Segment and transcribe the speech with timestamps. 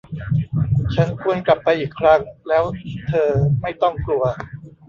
[0.95, 2.63] ฉันควรกลับไปอีกครั้ง แล้ว
[3.07, 3.29] เธอ
[3.61, 4.23] ไม่ต้องกลัว